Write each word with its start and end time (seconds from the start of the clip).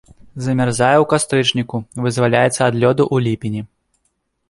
Замярзае 0.45 0.95
ў 1.03 1.05
кастрычніку, 1.11 1.77
вызваляецца 2.07 2.61
ад 2.71 2.83
лёду 2.83 3.03
ў 3.15 3.17
ліпені. 3.31 3.61